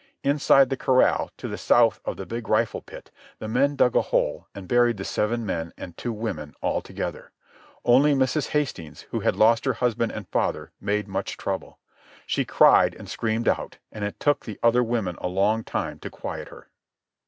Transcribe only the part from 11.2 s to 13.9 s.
trouble. She cried and screamed out,